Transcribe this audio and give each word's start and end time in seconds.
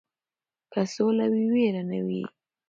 که 0.71 0.81
سوله 0.93 1.25
وي 1.31 1.43
ویره 1.51 1.83
نه 1.91 1.99
وي. 2.05 2.23